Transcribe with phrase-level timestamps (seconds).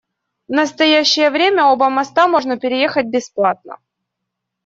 [0.47, 3.77] В настоящее время оба моста можно переехать бесплатно.